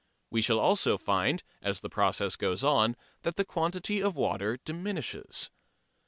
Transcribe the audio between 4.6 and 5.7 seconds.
diminishes.